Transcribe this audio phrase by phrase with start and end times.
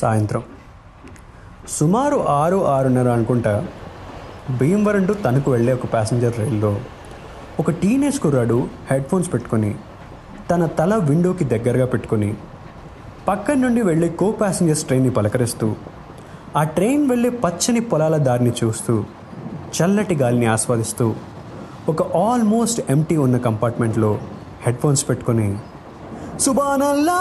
[0.00, 0.42] సాయంత్రం.
[1.78, 3.52] సుమారు ఆరు ఆరున్నర అనుకుంటా
[4.60, 6.72] భీమవరం టు తణుకు వెళ్ళే ఒక ప్యాసింజర్ రైల్లో
[7.60, 8.58] ఒక టీనేజ్ కుర్రాడు
[8.90, 9.70] హెడ్ ఫోన్స్ పెట్టుకొని
[10.50, 12.30] తన తల విండోకి దగ్గరగా పెట్టుకొని
[13.26, 15.66] పక్కన నుండి వెళ్ళే కో ప్యాసింజర్స్ ట్రైన్ని పలకరిస్తూ
[16.56, 18.94] ఆ ట్రైన్ వెళ్ళే పచ్చని పొలాల దారిని చూస్తూ
[19.76, 21.06] చల్లటి గాలిని ఆస్వాదిస్తూ
[21.88, 24.10] ఒక ఆల్మోస్ట్ ఎంటీ ఉన్న కంపార్ట్మెంట్లో
[24.66, 25.48] హెడ్ ఫోన్స్ పెట్టుకొని
[26.38, 27.20] సుబానల్లా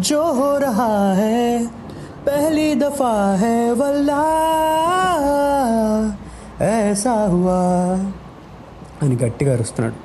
[0.00, 1.40] जो हो रहा है
[2.26, 4.22] पहली दफा है वल्ला
[6.68, 7.60] ऐसा हुआ
[9.02, 9.96] అని గట్టిగా అరుస్తున్నాడు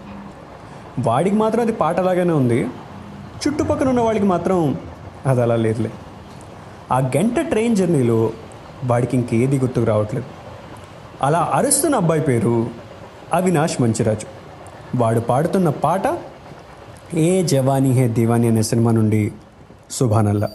[1.07, 2.57] వాడికి మాత్రం అది పాట లాగానే ఉంది
[3.41, 4.59] చుట్టుపక్కల ఉన్న వాడికి మాత్రం
[5.25, 5.91] అది అలా లేదులే
[6.91, 8.19] ఆ గంట ట్రైన్ జర్నీలో
[8.85, 10.27] వాడికి ఇంకేది గుర్తుకు రావట్లేదు
[11.23, 12.55] అలా అరుస్తున్న అబ్బాయి పేరు
[13.33, 14.27] అవినాష్ మంచిరాజు
[14.95, 16.05] వాడు పాడుతున్న పాట
[17.25, 19.21] ఏ జవానీ హే దివానీ అనే సినిమా నుండి
[19.92, 20.50] సుభానల్లా.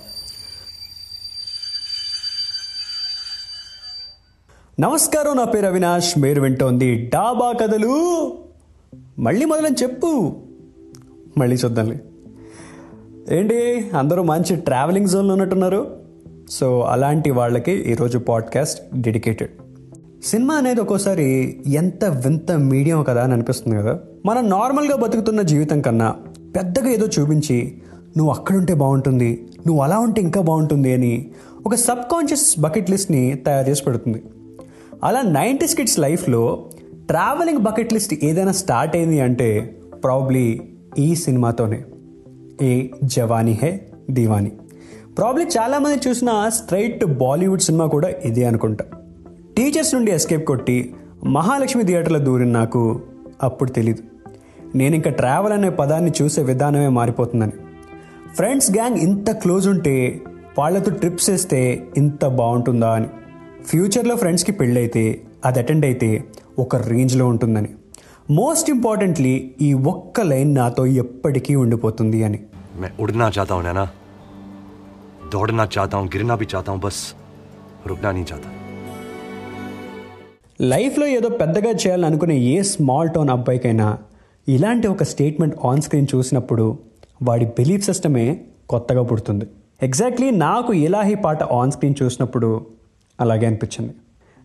[4.79, 6.19] నమస్కారం నా పేరు అవినాష్.
[6.19, 8.33] మీరు వింటోంది డాబా కథలు.
[9.19, 10.35] మళ్ళీ మొదలని చెప్పు.
[11.37, 11.99] మళ్ళీ చూద్దాంలే.
[13.31, 15.99] ఏంటి అందరూ మంచి ట్రావెలింగ్ జోన్లో ఉన్నట్టున్నారు?
[16.49, 19.51] సో అలాంటి వాళ్ళకి ఈరోజు పాడ్కాస్ట్ డెడికేటెడ్
[20.25, 23.99] సినిమా అనేది ఒక్కోసారి ఎంత వింత మీడియం కదా అని అనిపిస్తుంది కదా.
[24.25, 26.15] మనం నార్మల్గా బతుకుతున్న జీవితం కన్నా
[26.55, 27.81] పెద్దగా ఏదో చూపించి
[28.17, 31.31] నువ్వు అక్కడుంటే బాగుంటుంది నువ్వు అలా ఉంటే ఇంకా బాగుంటుంది అని
[31.65, 34.23] ఒక సబ్ కాన్షియస్ బకెట్ లిస్ట్ని తయారు చేసి పెడుతుంది.
[35.03, 36.69] అలా నైంటీస్ కిడ్స్ లైఫ్లో
[37.07, 40.61] ట్రావెలింగ్ బకెట్ లిస్ట్ ఏదైనా స్టార్ట్ అయింది అంటే ప్రాబ్లీ
[40.97, 41.83] ఈ సినిమాతోనే.
[42.61, 44.51] ఏ జవానీ హే దీవానీ.
[45.17, 48.85] ప్రాబ్లీ చాలామంది చూసిన స్ట్రైట్ బాలీవుడ్ సినిమా కూడా ఇదే అనుకుంటా.
[49.57, 50.93] టీచర్స్ నుండి ఎస్కేప్ కొట్టి
[51.25, 53.01] మహాలక్ష్మి థియేటర్లో దూరిన నాకు
[53.43, 54.03] అప్పుడు తెలీదు.
[54.77, 57.51] నేను ఇంకా ట్రావెల్ అనే పదాన్ని చూసే విధానమే మారిపోతుందని.
[58.36, 59.94] ఫ్రెండ్స్ గ్యాంగ్ ఇంత క్లోజ్ ఉంటే
[60.58, 61.60] వాళ్ళతో ట్రిప్స్ వేస్తే
[61.96, 63.08] ఇంత బాగుంటుందా అని
[63.64, 65.04] ఫ్యూచర్లో ఫ్రెండ్స్కి పెళ్ళైతే
[65.44, 66.10] అది అటెండ్ అయితే
[66.58, 67.70] ఒక రేంజ్లో ఉంటుందని
[68.32, 72.40] మోస్ట్ ఇంపార్టెంట్లీ ఈ ఒక్క లైన్ నాతో ఎప్పటికీ ఉండిపోతుంది అని
[72.80, 73.84] मैं उड़ना चाहता हूँ नैना
[75.32, 76.98] दौड़ना चाहता हूँ गिरना भी चाहता हूँ बस
[77.86, 78.50] रुकना नहीं चाहता
[80.62, 83.86] లైఫ్లో ఏదో పెద్దగా చేయాలని అనుకునే ఏ స్మాల్ టౌన్ అబ్బాయికైనా
[84.46, 86.66] ఇలాంటి ఒక స్టేట్మెంట్ ఆన్ స్క్రీన్ చూసినప్పుడు
[87.23, 88.39] వాడి బిలీఫ్ సిస్టమే
[88.69, 89.45] కొత్తగా పుడుతుంది.
[89.83, 92.65] ఎగ్జాక్ట్లీ నాకు ఇలాహి పాట ఆన్ స్క్రీన్ చూసినప్పుడు
[93.21, 93.93] అలాగే అనిపించింది.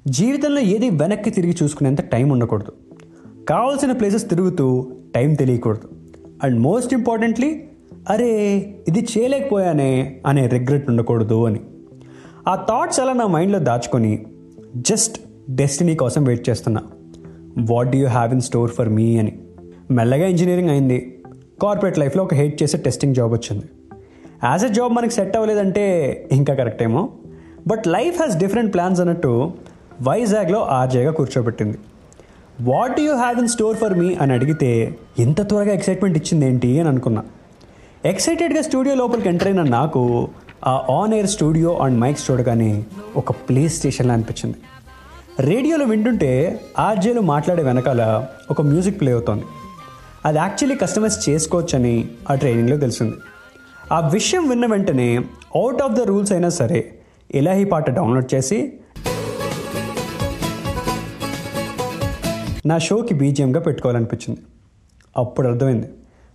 [0.09, 2.73] జీవితంలో ఏది వెనక్కి తిరిగి చూసుకునేంత టైం ఉండకూడదు.
[3.49, 5.89] కావాల్సిన ప్లేసెస్ తిరుగుతూ టైం తెలియకూడదు.
[6.43, 7.65] అండ్ మోస్ట్ ఇంపార్టెంట్లీ
[8.11, 8.57] అరే
[8.89, 11.61] ఇది చేయలేకపోయానే అనే రిగ్రెట్ ఉండకూడదు అని.
[12.49, 14.27] ఆ థాట్స్ అలా నా మైండ్లో దాచుకొని
[14.77, 16.83] జస్ట్ డెస్టినీ కోసం వెయిట్ చేస్తున్నా.
[17.59, 19.39] What do you have in store for me అని.
[19.91, 21.12] మెల్లగా ఇంజనీరింగ్ అయింది.
[21.63, 23.65] కార్పొరేట్ లైఫ్లో ఒక హెయిట్ చేసే టెస్టింగ్ జాబ్ వచ్చింది.
[24.45, 25.85] యాజ్ ఎ జాబ్ మనకి సెట్ అవ్వలేదంటే
[26.33, 27.09] ఇంకా కరెక్ట్ ఏమో.
[27.67, 29.53] But life has different plans అన్నట్టు
[30.03, 31.79] వైజాగ్లో ఆర్జేగా కూర్చోబెట్టింది.
[32.61, 36.89] What you have in store for me అని అడిగితే ఎంత త్వరగా ఎక్సైట్మెంట్ ఇచ్చింది ఏంటి అని
[36.89, 37.25] అనుకున్నా.
[38.05, 40.29] ఎక్సైటెడ్గా స్టూడియో లోపలికి ఎంటర్ అయిన నాకు
[40.67, 42.85] ఆ on air studio and mics చూడగానే
[43.17, 44.57] ఒక ప్లే స్టేషన్లా అనిపించింది.
[45.41, 49.45] రేడియోలో వింటుంటే ఆర్జేలు మాట్లాడే వెనకాల ఒక మ్యూజిక్ ప్లే అవుతోంది.
[50.25, 53.17] అది యాక్చువల్లీ కస్టమైజ్ చేసుకోవచ్చని ఆ ట్రైనింగ్లో తెలిసింది.
[53.93, 55.17] ఆ విషయం విన్న వెంటనే
[55.55, 56.95] అవుట్ ఆఫ్ ద రూల్స్ అయినా సరే
[57.35, 58.73] ఇలాహీ పాట డౌన్లోడ్ చేసి
[62.67, 64.41] నా షోకి బీజిఎంగా పెట్టుకోవాలనిపించింది.
[65.17, 65.89] అప్పుడు అర్థమైంది.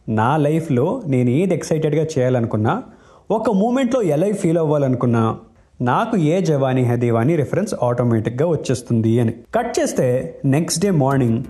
[0.09, 2.83] నా లైఫ్లో నేను ఏది ఎక్సైటెడ్గా చేయాలనుకున్నా
[3.31, 5.39] ఒక మూమెంట్లో ఎలా ఫీల్ అవ్వాలనుకున్నా
[5.81, 9.33] నాకు ఏ జవానీ హే దేవానీ రిఫరెన్స్ ఆటోమేటిక్గా వచ్చేస్తుంది అని.
[9.55, 11.43] కట్ చేస్తే నెక్స్ట్ డే మార్నింగ్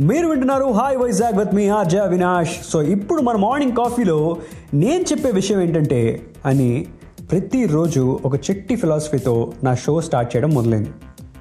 [0.00, 2.54] మీరు వింటున్నారు hi Vizag with me RJ Avinash.
[2.68, 4.36] So ఇప్పుడు మన మార్నింగ్ కాఫీలో
[4.74, 6.86] నేను చెప్పే విషయం ఏంటంటే అని
[7.30, 10.90] ప్రతిరోజు ఒక చెట్టి ఫిలాసఫీతో నా షో స్టార్ట్ చేయడం మొదలైంది.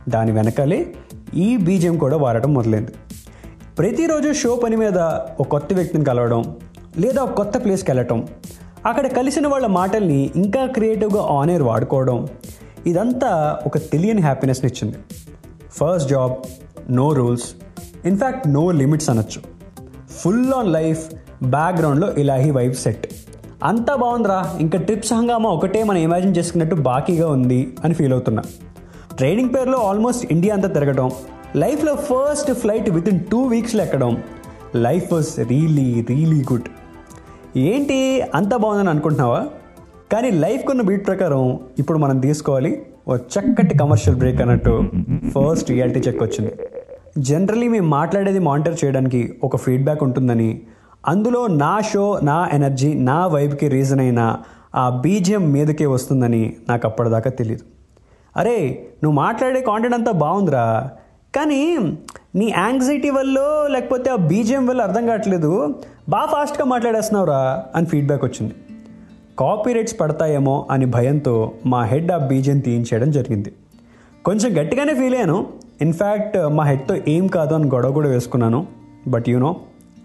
[0.10, 0.94] దాని వెనకాలే
[1.36, 2.92] ఈ బీజం కూడా వాడటం మొదలైంది.
[3.78, 4.98] ప్రతిరోజు షో పని మీద
[5.40, 6.56] ఒక కొత్త వ్యక్తిని కలవడం
[6.98, 8.28] లేదా ఒక కొత్త ప్లేస్కి వెళ్ళటం
[8.86, 12.28] అక్కడ కలిసిన వాళ్ళ మాటల్ని ఇంకా క్రియేటివ్గా ఆన్ ఎయిర్ వాడుకోవడం
[12.88, 14.98] ఇదంతా ఒక తెలియని హ్యాపీనెస్ని ఇచ్చింది.
[15.72, 16.34] First job
[16.92, 17.44] no rules
[18.06, 19.42] in fact no limits అనొచ్చు.
[20.12, 21.14] ఫుల్ ఆన్ లైఫ్
[21.44, 23.08] బ్యాక్గ్రౌండ్లో ఇలాహీ వైఫ్ సెట్.
[23.64, 28.44] అంతా బాగుందిరా ఇంకా ట్రిప్స్ హంగామా ఒకటే మనం ఇమాజిన్ చేసుకున్నట్టు బాకీగా ఉంది అని ఫీల్ అవుతున్నా.
[29.18, 31.12] ట్రైనింగ్ పేరులో ఆల్మోస్ట్ ఇండియా అంతా తిరగడం
[31.56, 34.24] లైఫ్లో first flight with in two వీక్స్లో ఎక్కడం
[34.76, 36.70] life was really really good.
[37.56, 39.48] ఏంటి అంత బాగుందని అనుకుంటున్నావా?
[40.12, 44.84] కానీ లైఫ్ కొన్న బీట్ ప్రకారం ఇప్పుడు మనం తీసుకోవాలి ఓ చక్కటి కమర్షియల్ బ్రేక్ అన్నట్టు
[45.30, 46.52] ఫస్ట్ రియాలిటీ చెక్ వచ్చింది.
[47.18, 50.62] జనరలీ మేము మాట్లాడేది మానిటర్ చేయడానికి ఒక ఫీడ్బ్యాక్ ఉంటుందని
[51.08, 54.38] అందులో నా షో నా ఎనర్జీ నా వైబ్కి రీజన్ అయిన
[54.76, 57.64] ఆ బీజియం మీదకే వస్తుందని నాకు అప్పటిదాకా తెలియదు
[58.38, 60.92] అరే నువ్వు మాట్లాడే కాంటెంట్ అంతా బాగుందిరా
[61.36, 61.78] కానీ
[62.36, 63.40] నీ యాంగ్జైటీ వల్ల
[63.70, 65.76] లేకపోతే ఆ బీజియం వల్ల అర్థం కావట్లేదు.
[66.10, 68.54] బాగా ఫాస్ట్గా మాట్లాడేస్తున్నావురా అని ఫీడ్బ్యాక్ వచ్చింది.
[69.40, 73.52] కాపీరైట్స్ పడతాయేమో అని భయంతో మా హెడ్ ఆ బీజం తీయించేయడం జరిగింది.
[74.26, 75.48] కొంచెం గట్టిగానే ఫీల్ అయ్యాను.
[75.82, 78.68] ఇన్ఫ్యాక్ట్ మా హెడ్తో ఏం కాదు అని గొడవ కూడా వేసుకున్నాను.
[79.08, 79.56] But you know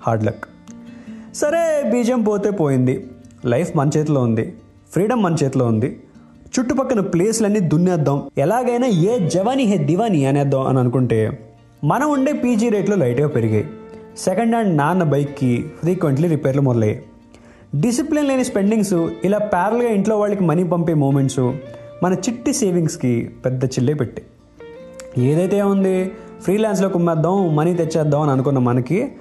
[0.07, 0.45] hard luck.
[1.35, 3.11] సరే బీజం పోతే పోయింది.
[3.47, 4.55] లైఫ్ మన చేతిలో ఉంది.
[4.93, 6.01] ఫ్రీడమ్ మన చేతిలో ఉంది.
[6.59, 8.31] చుట్టుపక్కల ప్లేస్లన్నీ దున్నేద్దాం.
[8.39, 11.51] ఎలాగైనా ఏ జవానీ హే దివానీ అనేద్దాం అని అనుకుంటే
[11.85, 13.67] మనం ఉండే పీజీ రేట్లు లైట్గా పెరిగాయి.
[14.19, 17.03] సెకండ్ హ్యాండ్ నాన్న బైక్కి ఫ్రీక్వెంట్లీ రిపేర్లు మొదలయ్యాయి.
[17.81, 18.95] డిసిప్లిన్ లేని స్పెండింగ్స్
[19.25, 21.41] ఇలా ప్యారల్గా ఇంట్లో వాళ్ళకి మనీ పంపే మూమెంట్స్
[22.03, 24.23] మన చిట్టి సేవింగ్స్కి పెద్ద చిల్లే పెట్టి
[25.23, 26.13] ఏదైతే ఉంది
[26.43, 29.13] ఫ్రీలాన్స్లో కుమ్మేద్దాం మనీ తెచ్చేద్దాం అని అనుకున్న మనకి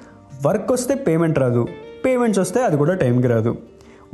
[0.46, 1.68] వర్క్ వస్తే పేమెంట్ రాదు.
[2.06, 3.58] పేమెంట్స్ వస్తే అది కూడా టైంకి రాదు.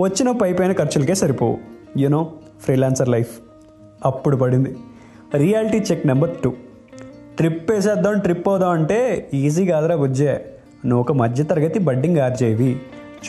[0.01, 1.57] వచ్చిన పైపైన ఖర్చులకే సరిపోవు.
[1.97, 2.31] యూనో
[2.61, 3.39] ఫ్రీలాన్సర్ లైఫ్
[4.05, 4.75] అప్పుడు పడింది.
[5.35, 6.53] Reality check number two
[7.37, 10.45] trip వేసేద్దాం ట్రిప్ అవుదాం అంటే ఈజీ కాదురా బుజ్జే.
[10.85, 12.79] నువ్వు ఒక మధ్యతరగతి బడ్డింగ్ ఆర్జేవి.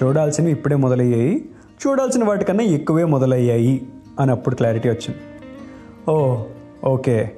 [0.02, 1.44] చూడాల్సినవి ఇప్పుడే మొదలయ్యాయి.
[1.86, 3.86] చూడాల్సిన వాటికన్నా ఎక్కువే మొదలయ్యాయి
[4.20, 5.16] అని అప్పుడు క్లారిటీ వచ్చింది.
[6.10, 6.36] ఓ
[6.84, 7.30] ఓకే.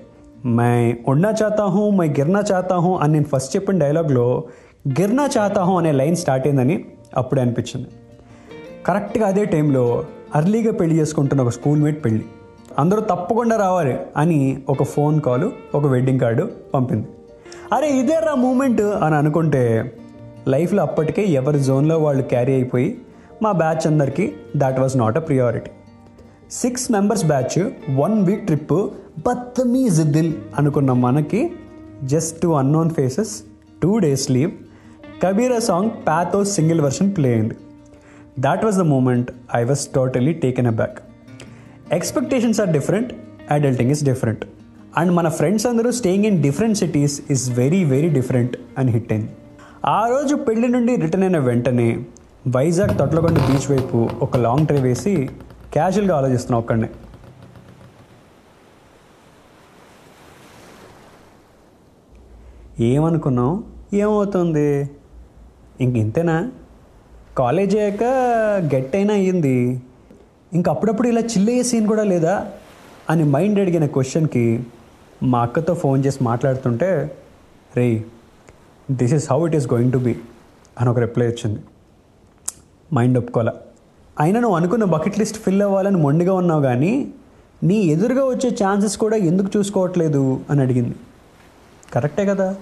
[0.45, 4.45] మై ఉన్నా చాతా హూ మై గిర్నా చాతా హూ అని నేను ఫస్ట్ చెప్పిన డైలాగ్లో
[4.89, 6.85] గిర్నా చాతా హూ అనే లైన్ స్టార్ట్ అయిందని
[7.17, 7.89] అప్పుడే అనిపించింది.
[8.87, 10.05] కరెక్ట్గా అదే టైంలో
[10.35, 12.25] అర్లీగా పెళ్ళి చేసుకుంటున్న ఒక స్కూల్ మేట్ పెళ్ళి.
[12.79, 17.07] అందరూ తప్పకుండా రావాలి అని ఒక ఫోన్ కాల్ ఒక వెడ్డింగ్ కార్డు పంపింది.
[17.73, 19.93] అరే ఇదే రా మూమెంట్ అని అనుకుంటే
[20.49, 22.99] లైఫ్లో అప్పటికే ఎవరి జోన్లో వాళ్ళు క్యారీ అయిపోయి
[23.43, 25.71] మా బ్యాచ్ అందరికీ that was not a priority
[26.51, 27.57] six members batch
[27.91, 28.75] one week trip
[29.27, 31.51] Badtameez Dil అనుకున్న మనకి
[32.05, 33.43] just two unknown faces
[33.83, 34.53] two days leave
[35.23, 37.57] Kabira song pathos single version play అయింది.
[38.41, 40.99] That was the moment I was totally taken aback
[41.93, 43.13] expectations are different
[43.51, 44.45] adulting is different
[44.97, 49.31] and మన friends అందరూ staying in different cities is very very different అని hit అయింది.
[49.89, 52.05] ఆ రోజు పెళ్ళి నుండి return అయిన వెంటనే
[52.49, 55.29] వైజాగ్ తొట్లకొండ బీచ్ వైపు ఒక లాంగ్ డ్రైవ్ వేసి
[55.73, 56.89] క్యాజువల్గా ఆలోచిస్తున్నాం ఒక్కడిని.
[62.81, 64.91] ఏమనుకున్నాం ఏమవుతుంది?
[65.81, 66.51] ఇంక ఇంతేనా?
[67.39, 68.05] కాలేజ్ అయ్యాక
[68.75, 69.83] గెట్ అయినా అయ్యింది.
[70.53, 72.51] ఇంక అప్పుడప్పుడు ఇలా చిల్లయ్యే సీన్ కూడా లేదా?
[73.11, 74.67] అని మైండ్ అడిగిన క్వశ్చన్కి
[75.23, 77.19] మా అక్కతో ఫోన్ చేసి మాట్లాడుతుంటే
[77.77, 78.05] రే
[78.91, 80.17] this is how it is going to be
[80.81, 81.61] అని ఒక రిప్లై వచ్చింది.
[82.93, 83.53] మైండ్ ఒప్పుకోలే
[84.21, 87.13] అయినా నువ్వు అనుకున్న బకెట్ లిస్ట్ ఫిల్ అవ్వాలని మొండిగా ఉన్నావు కానీ
[87.63, 90.95] నీ ఎదురుగా వచ్చే ఛాన్సెస్ కూడా ఎందుకు చూసుకోవట్లేదు అని అడిగింది.
[91.95, 92.57] కరెక్టే కదా?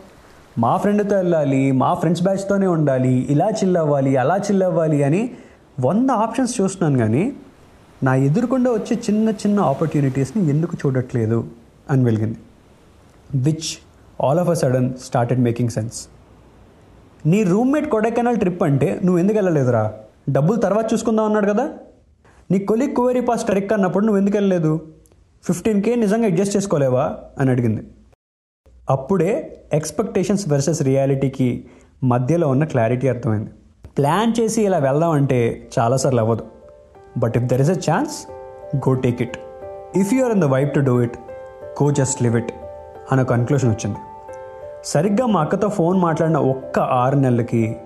[0.58, 5.30] మా ఫ్రెండ్తో వెళ్ళాలి మా ఫ్రెండ్స్ బ్యాచ్తోనే ఉండాలి ఇలా చిల్లవ్వాలి అలా చిల్లవ్వాలి అని
[5.80, 7.32] వంద ఆప్షన్స్ చూస్తున్నాను కానీ
[8.02, 11.48] నా ఎదురుకుండా వచ్చే చిన్న చిన్న ఆపర్చునిటీస్ని ఎందుకు చూడట్లేదు
[11.90, 12.38] అని వెలిగింది.
[13.34, 13.78] Which
[14.24, 16.08] all of a sudden started making sense.
[17.26, 19.92] నీ రూమ్మేట్ కొడైకెనాల్ ట్రిప్ అంటే నువ్వు ఎందుకు వెళ్ళలేదురా?
[20.30, 21.70] డబ్బులు తర్వాత చూసుకుందాం అన్నాడు కదా?
[22.50, 24.80] నీ కొలిక్ కువేరీ పాస్ ట్రిక్ అన్నప్పుడు నువ్వు ఎందుకు వెళ్ళలేదు?
[25.44, 27.16] ఫిఫ్టీన్ కే నిజంగా అడ్జస్ట్ చేసుకోలేవా?
[27.38, 27.82] అని అడిగింది.
[28.90, 31.64] అప్పుడే ఎక్స్పెక్టేషన్స్ వర్సెస్ రియాలిటీకి
[32.04, 33.50] మధ్యలో ఉన్న క్లారిటీ అర్థమైంది.
[33.98, 36.46] ప్లాన్ చేసి ఇలా వెళ్దాం అంటే చాలాసార్లు అవ్వదు.
[37.18, 38.26] But if there is a chance
[38.76, 39.38] go take it
[39.96, 41.18] if you are in the vibe to do it
[41.82, 42.52] go just live it
[43.12, 43.98] అన్న కన్క్లూషన్ వచ్చింది.
[44.84, 47.76] సరిగ్గా మా అక్కతో ఫోన్ మాట్లాడిన ఒక్క ఆరు నెలలకి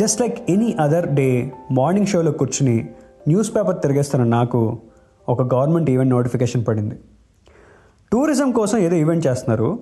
[0.00, 2.88] just like any other day morning షోలో కూర్చుని
[3.28, 4.78] న్యూస్ పేపర్ తిరిగేస్తున్న నాకు
[5.28, 6.94] ఒక గవర్నమెంట్ ఈవెంట్ నోటిఫికేషన్ పడింది.
[8.12, 9.78] టూరిజం కోసం ఏదో ఈవెంట్ చేస్తున్నారు.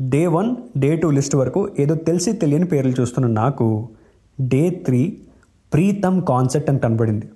[0.00, 3.88] Day one day two list వరకు ఏదో తెలిసి తెలియని పేర్లు చూస్తున్న నాకు
[4.40, 5.18] డే త్రీ
[5.72, 7.28] ప్రీతమ్ కాన్సెప్ట్ అని కనబడింది.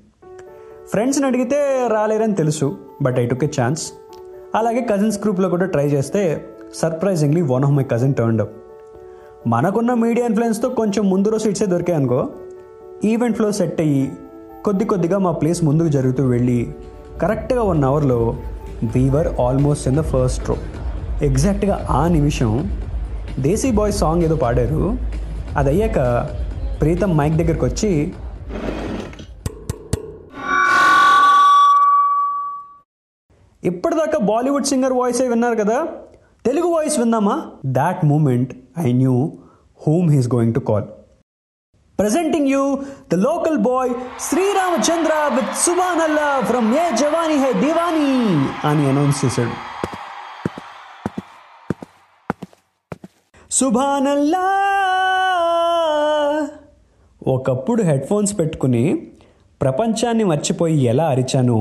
[0.91, 3.93] ఫ్రెండ్స్ని అడిగితే రాలేరని తెలుసు but I took a chance
[4.55, 8.62] అలాగే కజిన్స్ గ్రూప్లో కూడా ట్రై చేస్తే surprisingly one of my cousin turn up
[9.47, 12.29] మనకున్న మీడియా ఇన్ఫ్లుయెన్స్తో కొంచెం ముందు రోజు సీట్సే దొరికాయి అనుకో
[13.33, 14.11] ఫ్లో సెట్ అయ్యి
[14.65, 16.75] కొద్ది కొద్దిగా మా ప్లేస్ ముందుకు జరుగుతూ వెళ్ళి
[17.23, 18.37] కరెక్ట్గా వన్ అవర్లో
[18.83, 20.57] we were almost in the first row
[21.23, 22.71] ఎగ్జాక్ట్గా ఆ నిమిషం
[23.39, 24.99] దేశీ బాయ్ సాంగ్ ఏదో పాడారు.
[25.57, 25.99] అది అయ్యాక
[26.81, 28.13] ప్రీతం మైక్ దగ్గరికి వచ్చి
[33.65, 35.89] ఇప్పటిదాకా బాలీవుడ్ సింగర్ వాయిసే విన్నారు కదా?
[36.47, 39.15] తెలుగు వాయిస్ విందామా that moment I knew
[39.81, 40.87] whom he's going to call
[41.99, 42.63] presenting you
[43.13, 48.09] the local boy Sriramachandra with Subhan Allah from Yeh Jawaani hai Deewani
[48.65, 49.55] అని అనౌన్స్ చేశాడు
[53.51, 54.47] సుభానల్లా
[57.23, 58.85] ఒకప్పుడు హెడ్ ఫోన్స్ పెట్టుకుని
[59.61, 61.59] ప్రపంచాన్ని మర్చిపోయి ఎలా అరిచానో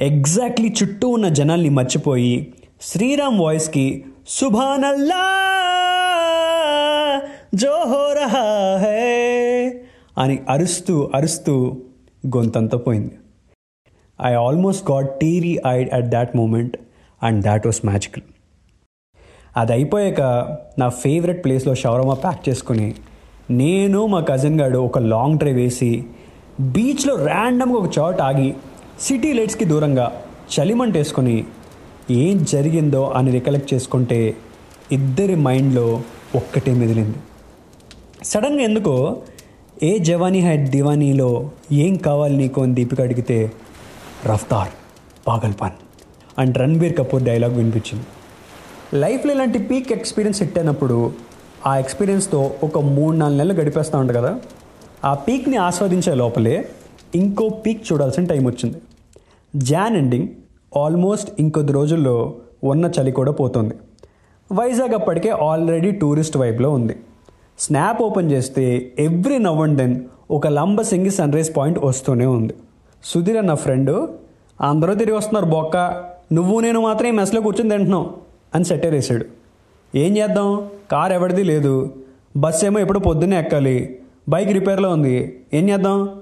[0.00, 2.34] ఎగ్జాక్ట్లీ చుట్టూ ఉన్న జనాల్ని మర్చిపోయి
[2.82, 5.53] శ్రీరామ్ వాయిస్కి సుభానల్లా
[7.54, 8.44] జో హో రహా
[8.76, 9.00] హే
[10.18, 11.76] అని అరుస్తూ అరుస్తూ
[12.26, 13.14] గొంతంతా పోయింది.
[14.24, 16.76] I almost got teary eyed at that moment
[17.22, 18.22] and that was magical
[19.56, 20.20] అది అయిపోయాక
[20.78, 22.94] నా ఫేవరెట్ ప్లేస్లో షవర్మా ప్యాక్ చేసుకుని
[23.50, 26.04] నేను మా కజిన్ గాడు ఒక లాంగ్ డ్రైవ్ వేసి
[26.60, 28.54] బీచ్లో ర్యాండమ్గా ఒక చోట ఆగి
[29.00, 30.22] సిటీ లైట్స్కి దూరంగా
[30.54, 31.44] చలిమంట వేసుకొని
[32.10, 34.36] ఏం జరిగిందో అని రికలెక్ట్ చేసుకుంటే
[34.92, 36.02] ఇద్దరి మైండ్లో
[36.34, 37.16] ఒక్కటే మెదిలింది.
[38.24, 39.16] సడన్గా ఎందుకో
[39.82, 43.52] ఏ జవానీ హైట్ దివానీలో ఏం కావాలి నీకు అని దీపిక అడిగితే
[44.26, 44.68] రఫ్తార్
[45.26, 45.72] పాగల్పాన్
[46.38, 48.04] అండ్ రణబీర్ కపూర్ డైలాగ్ వినిపించింది.
[49.00, 51.12] లైఫ్లో ఇలాంటి పీక్ ఎక్స్పీరియన్స్ హిట్ అయినప్పుడు
[51.66, 54.40] ఆ ఎక్స్పీరియన్స్తో ఒక మూడు నాలుగు నెలలు గడిపేస్తూ ఉంటా కదా?
[55.04, 56.68] ఆ పీక్ని ఆస్వాదించే లోపలే
[57.14, 58.78] ఇంకో పీక్ చూడాల్సిన టైం వచ్చింది.
[59.56, 60.28] జాన్ ఎండింగ్
[60.78, 63.74] ఆల్మోస్ట్ ఇంకొద్ది రోజుల్లో ఉన్న చలి కూడా పోతుంది.
[64.52, 66.96] వైజాగ్ అప్పటికే ఆల్రెడీ టూరిస్ట్ వైపులో ఉంది.
[67.58, 72.54] స్నాప్ ఓపెన్ చేస్తే ఎవ్రీ నవ్ అండ్ దెన్ ఒక లంబ సింగి సన్ రైజ్ పాయింట్ వస్తూనే ఉంది.
[73.04, 74.08] సుధీర్ అన్న ఫ్రెండ్
[74.60, 75.76] అందరూ తిరిగి వస్తున్నారు బొక్క.
[76.32, 78.10] నువ్వు నేను మాత్రం ఈ మెస్లో కూర్చొని తింటున్నావు
[78.54, 79.26] అని సెటర్ వేసాడు.
[79.94, 80.68] ఏం చేద్దాం?
[80.90, 81.94] కార్ ఎవరిది లేదు.
[82.36, 83.98] బస్ ఏమో ఎప్పుడు పొద్దున్నే ఎక్కాలి.
[84.28, 85.40] బైక్ రిపేర్లో ఉంది.
[85.54, 86.20] ఏం చేద్దాం?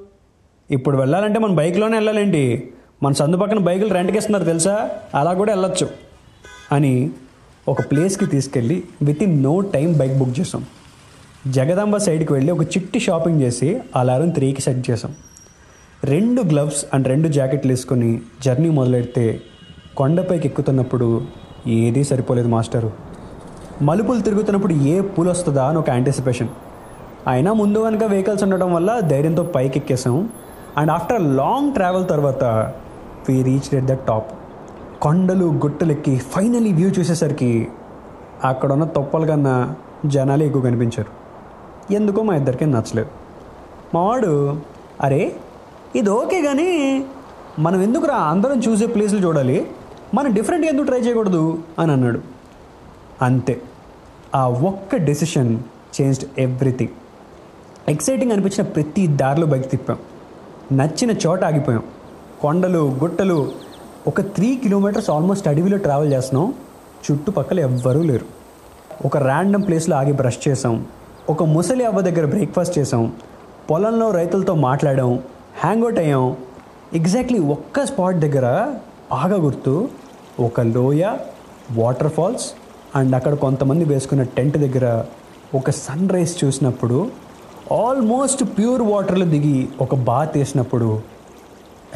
[0.70, 2.68] ఇప్పుడు వెళ్ళాలంటే మన బైక్లోనే వెళ్ళాలండి
[3.02, 4.90] మన సందు పక్కన బైకులు రెంట్కి ఇస్తున్నారు తెలుసా?
[5.14, 5.88] అలా కూడా వెళ్ళొచ్చు.
[6.72, 7.10] అని
[7.68, 8.82] ఒక ప్లేస్కి తీసుకెళ్ళి
[9.22, 10.64] within no time bike book చేసాం.
[11.46, 15.14] జగదాంబ సైడ్కి వెళ్ళి ఒక చిట్టి షాపింగ్ చేసి అలారం త్రీకి సెట్ చేసాం
[16.04, 19.40] రెండు గ్లవ్స్ అండ్ రెండు జాకెట్లు వేసుకొని జర్నీ మొదలెడితే
[19.96, 21.22] కొండపైకి ఎక్కుతున్నప్పుడు
[21.66, 22.92] ఏదీ సరిపోలేదు మాస్టరు.
[23.82, 26.48] మలుపులు తిరుగుతున్నప్పుడు ఏ పూలు వస్తుందా అని ఒక యాంటిసిపేషన్
[27.28, 30.30] అయినా ముందు కనుక వెహికల్స్ ఉండడం వల్ల ధైర్యంతో పైకి ఎక్కేసాం
[30.76, 32.44] అండ్ ఆఫ్టర్ లాంగ్ ట్రావెల్ తర్వాత
[33.28, 34.30] we reach at the top
[35.00, 37.68] కొండలు గుట్టలు ఎక్కి ఫైనలీ వ్యూ చూసేసరికి
[38.44, 39.74] అక్కడ ఉన్న తొప్పల కన్నా
[40.06, 41.21] జనాలే ఎక్కువ కనిపించారు.
[41.90, 43.08] ఎందుకో మా ఇద్దరికీ నచ్చలేదు.
[43.94, 44.60] మావాడు
[45.00, 45.36] అరే
[45.96, 47.04] ఇది ఓకే కానీ
[47.58, 49.70] మనం ఎందుకురా అందరం చూసే ప్లేస్లు చూడాలి?
[50.14, 51.58] మనం డిఫరెంట్గా ఎందుకు ట్రై చేయకూడదు?
[51.78, 52.20] అని అన్నాడు.
[53.22, 53.62] అంతే.
[54.34, 55.58] ఆ ఒక్క డెసిషన్
[56.00, 56.90] చేంజ్డ్ ఎవ్రీథింగ్.
[57.90, 59.98] ఎక్సైటింగ్ అనిపించిన ప్రతి దారిలో బైక్ తిప్పాం.
[60.72, 61.82] నచ్చిన చోట ఆగిపోయాం.
[62.40, 63.52] కొండలు గుట్టలు
[64.06, 66.54] ఒక త్రీ కిలోమీటర్స్ ఆల్మోస్ట్ అడవిలో ట్రావెల్ చేస్తున్నాం.
[67.12, 68.26] చుట్టుపక్కల ఎవ్వరూ లేరు.
[69.04, 70.86] ఒక ర్యాండమ్ ప్లేస్లో ఆగి బ్రష్ చేసాం.
[71.30, 73.12] ఒక ముసలి అవ్వ దగ్గర బ్రేక్ఫాస్ట్ చేసాం
[73.70, 75.22] పొలంలో రైతులతో మాట్లాడాం.
[75.60, 76.36] హ్యాంగ్ అవుట్ అయ్యాం.
[76.94, 78.74] ఎగ్జాక్ట్లీ ఒక్క స్పాట్ దగ్గర
[79.10, 79.88] బాగా గుర్తు
[80.40, 81.16] ఒక లోయ
[81.72, 82.52] వాటర్ ఫాల్స్
[82.96, 85.04] అండ్ అక్కడ కొంతమంది వేసుకున్న టెంట్ దగ్గర
[85.54, 87.10] ఒక సన్ రైజ్ చూసినప్పుడు
[87.72, 91.00] ఆల్మోస్ట్ ప్యూర్ వాటర్లో దిగి ఒక బాత్ వేసినప్పుడు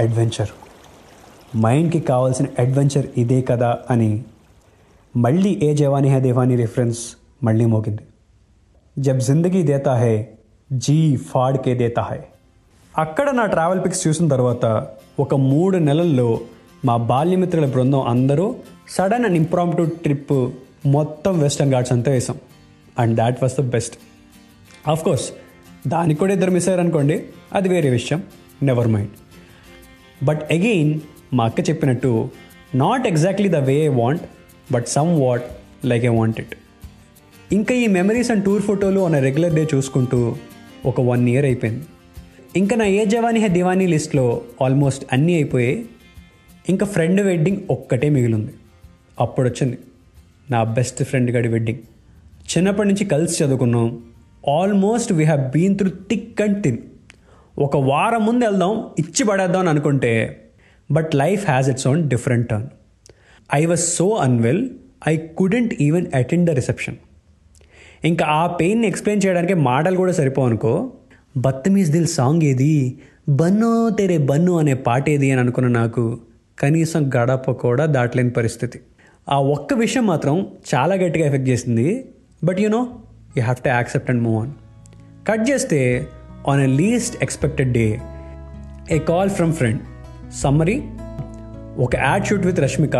[0.00, 0.48] అడ్వెంచర్
[1.56, 4.24] మైండ్కి కావాల్సిన అడ్వెంచర్ ఇదే కదా అని
[5.16, 6.98] మళ్ళీ ఏ జవానీ హే దేవానీ రిఫరెన్స్
[7.44, 8.02] మళ్ళీ మోగింది.
[8.96, 10.12] జబ్ జిందగీ దేతా హే
[10.70, 10.96] జీ
[11.30, 12.18] ఫాడ్ కే దేతా హే
[12.94, 14.64] అక్కడ నా ట్రావెల్ పిక్స్ చూసిన తర్వాత
[15.20, 16.28] ఒక మూడు నెలల్లో
[16.84, 18.46] మా బాల్యమిత్రుల బృందం అందరూ
[18.96, 20.32] సడన్ అండ్ ఇంప్రాంప్టు ట్రిప్
[20.86, 22.36] మొత్తం వెస్టర్న్ ఘాట్స్ అంతా వేసాం
[22.98, 23.96] and that was the best
[24.88, 25.26] of course
[25.86, 27.16] దానికి కూడా ఇద్దరు మిస్ అయ్యారనుకోండి
[27.52, 28.20] అది వేరే విషయం
[28.62, 29.14] నెవర్ మైండ్
[30.24, 30.92] బట్ అగెయిన్
[31.32, 32.12] మా అక్క చెప్పినట్టు
[32.74, 34.24] not exactly the way I want
[34.72, 34.88] but
[35.20, 35.46] somewhat
[35.84, 36.54] like I want it
[37.52, 40.36] ఇంకా ఈ మెమరీస్ అండ్ టూర్ ఫోటోలు ఆన్ రెగ్యులర్ డే చూసుకుంటూ
[40.84, 41.84] ఒక వన్ ఇయర్ అయిపోయింది.
[42.56, 45.86] ఇంకా నా ఏ జవానీ హే దివానీ లిస్ట్లో ఆల్మోస్ట్ అన్నీ అయిపోయాయి
[46.68, 48.52] ఇంకా ఫ్రెండ్ వెడ్డింగ్ ఒక్కటే మిగిలింది.
[49.20, 49.78] అప్పుడు వచ్చింది
[50.50, 51.78] నా బెస్ట్ ఫ్రెండ్ గడి వెడ్డింగ్
[52.50, 54.02] చిన్నప్పటి నుంచి కలిసి చదువుకున్నాం.
[54.48, 56.78] Almost we have been through thick and thin
[57.58, 60.12] ఒక వారం ముందు వెళ్దాం ఇచ్చి పడేద్దాం అని అనుకుంటే
[60.90, 62.68] but life has its own different turn
[63.54, 64.68] I was so unwell
[65.08, 66.96] I couldn't even attend the reception
[68.06, 70.90] ఇంకా ఆ పెయిన్ని ఎక్స్ప్లెయిన్ చేయడానికి మాటలు కూడా సరిపోవనుకో
[71.36, 72.98] బత్తమీజ్ దిల్ సాంగ్ ఏది?
[73.28, 76.18] బన్ను తెరే బన్ను అనే పాట ఏది అని అనుకున్న నాకు
[76.58, 78.80] కనీసం గడప కూడా దాటలేని పరిస్థితి.
[79.28, 82.08] ఆ ఒక్క విషయం మాత్రం చాలా గట్టిగా ఎఫెక్ట్ చేసింది.
[82.44, 82.88] But you know
[83.36, 84.52] you have to accept and move on
[85.28, 86.06] cut చేస్తే
[86.48, 88.00] on a least expected day
[88.90, 89.80] a call from friend
[90.34, 90.82] summary
[91.78, 92.96] ఒక ad shoot with Rashmika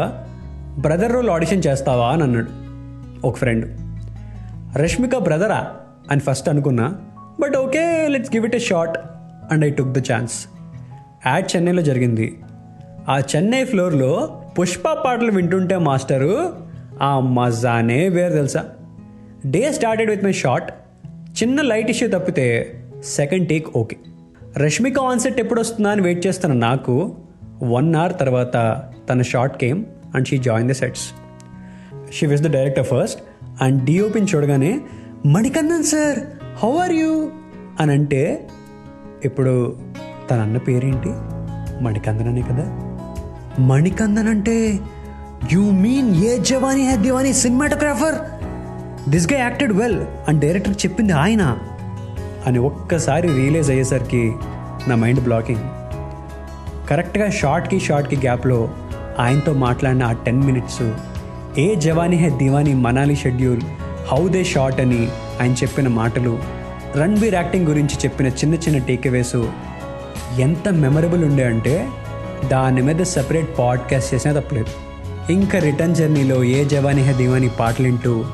[0.79, 2.51] brother role audition చేస్తావా అని అన్నాడు.
[3.27, 3.86] ఒక ఫ్రెండ్
[4.76, 5.75] రష్మిక బ్రదరా
[6.11, 6.97] అని ఫస్ట్ అనుకున్నా
[7.40, 8.99] but okay let's give it a shot
[9.52, 10.47] and I took the chance
[11.26, 12.40] ad చెన్నైలో జరిగింది.
[13.09, 16.52] ఆ చెన్నై ఫ్లోర్లో పుష్ప పాటలు వింటుంటే మాస్టరు
[17.02, 18.64] ఆ మజానే వేరు తెలుసా.
[19.47, 20.73] Day started with my shot
[21.42, 23.97] చిన్న లైట్ ఇష్యూ తప్పితే second take okay
[24.56, 27.16] Rashmika on set ఎప్పుడు వస్తుందా అని వెయిట్ చేస్తున్న నాకు
[27.62, 31.11] వన్ అవర్ తర్వాత తన shot came and she join the sets
[32.12, 34.81] she wish the director first and డిఓపిని చూడగానే
[35.27, 36.19] Manikandan sir
[36.63, 37.29] how are you?
[37.81, 38.49] అని అంటే
[39.25, 39.77] ఇప్పుడు
[40.31, 41.09] తన అన్న పేరేంటి?
[41.85, 42.81] మణికందన్ అనే కదా.
[43.59, 44.81] మణికందన్ అంటే
[45.53, 48.15] you mean Yeh Jawaani Hai Deewani cinematographer?
[49.11, 51.59] దిస్గా acted well and director చెప్పింది ఆయన.
[52.47, 54.33] అని ఒక్కసారి రియలైజ్ అయ్యేసరికి
[54.89, 55.61] నా మైండ్ బ్లాకింగ్.
[56.89, 58.71] కరెక్ట్గా షార్ట్కి షార్ట్కి గ్యాప్లో
[59.19, 60.83] ఆయనతో మాట్లాడిన ఆ ten minutes
[61.59, 63.61] Yeh Jawaani Hai Deewani Manali schedule
[64.09, 65.09] how they shot అని
[65.41, 66.39] ఆయన చెప్పిన మాటలు
[66.97, 69.37] రణ్బీర్ యాక్టింగ్ గురించి చెప్పిన చిన్న చిన్న టేక్అవేస్
[70.41, 71.89] ఎంత మెమరబుల్ ఉండే అంటే
[72.49, 74.67] దాని మీద సెపరేట్ పాడ్కాస్ట్ చేసినా తప్పలేదు.
[75.33, 78.25] ఇంకా రిటర్న్ జర్నీలో ఏ జవానీ హే దివానీ పాటలు వింటూ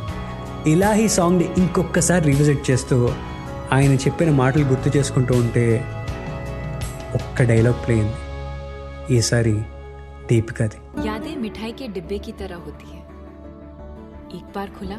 [0.66, 3.10] ఇలాహీ సాంగ్ని ఇంకొకసారి రివిజిట్ చేస్తూ
[3.72, 5.84] ఆయన చెప్పిన మాటలు గుర్తు చేసుకుంటూ ఉంటే
[7.14, 8.10] ఒక్క డైలాగ్ ప్లేన్
[9.12, 9.62] ఈసారి
[10.30, 11.08] దీపికది.
[11.08, 13.01] యాదే మిఠాయి డిబ్బే కి హోతీ
[14.31, 14.97] एक बार खुला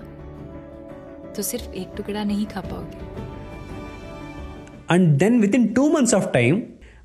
[1.34, 3.00] तो सिर्फ एक टुकड़ा नहीं खा पाओगे
[4.90, 6.52] and then with in two months of time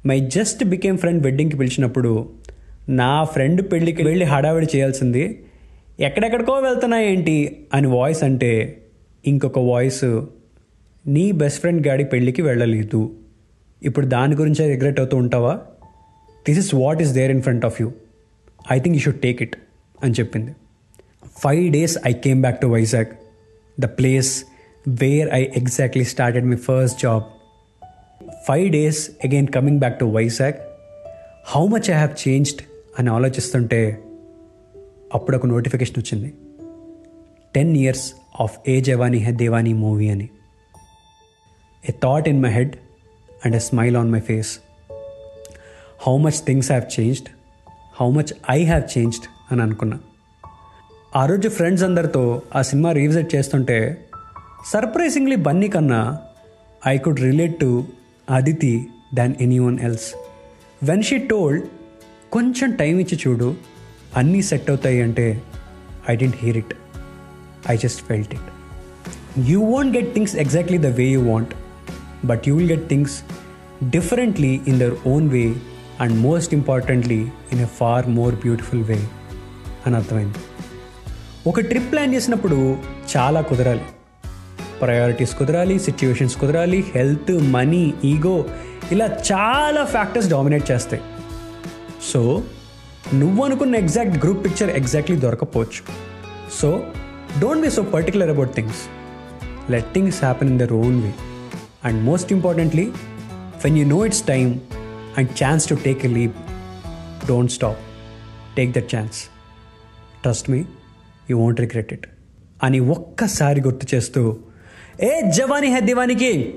[0.06, 2.12] my just became friend వెడ్డింగ్కి పిలిచినప్పుడు
[3.00, 5.24] నా ఫ్రెండ్ పెళ్ళికి వెళ్ళి హడావిడి చేయాల్సింది
[6.00, 7.36] ఎక్కడెక్కడికో వెళ్తున్నా ఏంటి
[7.74, 8.52] అని వాయిస్ అంటే
[9.24, 10.02] ఇంకొక వాయిస్
[11.06, 13.02] నీ బెస్ట్ ఫ్రెండ్ గాడి పెళ్ళికి వెళ్ళలేదు
[13.82, 15.54] ఇప్పుడు దాని గురించే రిగ్రెట్ అవుతూ ఉంటావా
[16.46, 17.88] this is what is there in front of you
[18.72, 19.58] I think you should take it
[20.00, 20.54] అని చెప్పింది
[21.39, 23.07] Five days I came back to Vizag
[23.81, 24.45] the place
[24.89, 27.25] where I exactly started my first job
[28.49, 30.55] five days again coming back to Vizag
[31.47, 32.63] how much I have changed
[32.99, 33.99] అని ఆలోచిస్తుంటే
[35.15, 36.35] అప్పుడు ఒక notification వచ్చింది.
[37.55, 40.29] Ten years of Yeh Jawaani Hai Deewani movie అని.
[41.89, 42.77] A thought in my head
[43.45, 44.59] and a smile on my face
[46.07, 47.29] how much things have changed
[48.01, 49.99] how much I have changed అని అనుకున్నా.
[51.17, 54.09] ఆ రోజు ఫ్రెండ్స్ అందరితో ఆ cinema revisit చేస్తుంటే
[54.73, 56.19] surprisingly Bunny కన్నా
[56.87, 57.85] I could relate to
[58.31, 60.15] Aditi than any one else.
[60.83, 61.65] When she told
[62.33, 63.55] కొంచెం time ఇచ్చి చూడు
[64.17, 65.43] అన్నీ సెట్ అవుతాయి అంటే
[66.11, 66.75] I didn't hear it.
[67.71, 68.49] I just felt it.
[69.51, 71.55] You want get things exactly the way you want
[72.27, 73.23] but you will get things
[73.91, 75.55] differently in their own way
[76.01, 77.21] and most importantly
[77.53, 79.09] in a far more beautiful way.
[79.87, 80.39] అని అర్థమైంది.
[81.47, 82.77] ఒక trip plan చేసినప్పుడు
[83.17, 83.81] చాలా కుదరాలి.
[84.81, 88.45] Priorities కుదరాలి situations కుదరాలి health money ego
[88.93, 91.03] ఇలా చాలా ఫ్యాక్టర్స్ డామినేట్ చేస్తాయి.
[92.03, 92.43] సో
[93.15, 95.83] నువ్వు అనుకున్న exact group picture exactly దొరకపోవచ్చు.
[96.53, 96.87] So
[97.39, 98.83] don't be so particular about things.
[99.71, 101.15] Let things happen in their own way.
[101.85, 102.85] And most importantly
[103.65, 104.59] when you know it's time
[105.19, 106.33] and chance to take a leave
[107.29, 107.79] don't stop.
[108.57, 109.23] Take that chance.
[110.23, 110.65] Trust me.
[111.31, 112.07] You won't regret it
[112.63, 114.37] అని ఒక్కసారి గుర్తు చేస్తూ
[115.03, 116.55] ఏ జవానీ హే దివానికి!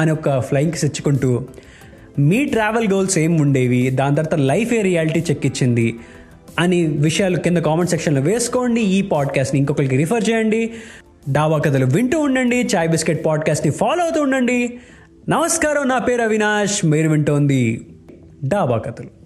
[0.00, 1.46] అని ఒక flying తెచ్చుకుంటూ ఇచ్చుకుంటూ
[2.18, 3.90] మీ travel goals ఏం ఉండేవి?
[3.90, 5.96] దాని తర్వాత లైఫ్ ఏ రియాలిటీ చెక్ ఇచ్చింది?
[6.58, 8.80] అని విషయాలు కింద కామెంట్ సెక్షన్లో వేసుకోండి.
[8.80, 10.72] ఈ పాడ్కాస్ట్ని ఇంకొకరికి రిఫర్ చేయండి.
[11.32, 12.68] డాబా కథలు వింటూ ఉండండి.
[12.76, 14.78] చాయ్ బిస్కెట్ పాడ్కాస్ట్ని ఫాలో అవుతూ ఉండండి.
[15.28, 16.84] నమస్కారం నా పేరు అవినాష్.
[16.84, 17.86] మీరు వింటోంది
[18.44, 19.25] డాబా కథలు.